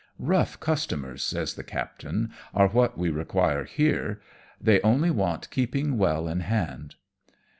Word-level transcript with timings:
"Rough 0.33 0.59
customers," 0.59 1.21
says 1.21 1.53
the 1.53 1.63
captain," 1.63 2.31
are 2.55 2.69
what 2.69 2.97
we 2.97 3.11
require 3.11 3.65
here; 3.65 4.19
they 4.59 4.81
only 4.81 5.11
want 5.11 5.51
keeping 5.51 5.95
well 5.95 6.27
in 6.27 6.39
hand." 6.39 6.95